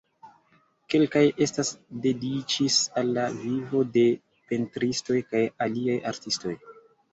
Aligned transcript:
Kelkaj 0.93 1.21
estas 1.45 1.69
dediĉis 2.05 2.79
al 3.03 3.13
la 3.19 3.27
vivo 3.43 3.83
de 4.01 4.05
pentristoj 4.55 5.21
kaj 5.31 5.45
aliaj 5.69 6.01
artistoj. 6.17 6.59